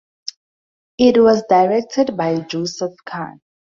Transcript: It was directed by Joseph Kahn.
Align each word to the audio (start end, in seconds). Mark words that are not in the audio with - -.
It 0.97 1.21
was 1.21 1.43
directed 1.47 2.17
by 2.17 2.39
Joseph 2.39 2.95
Kahn. 3.05 3.39